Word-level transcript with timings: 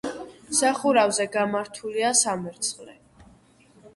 სახურავზე 0.59 1.27
გამართულია 1.35 2.11
სამერცხლე. 2.23 2.95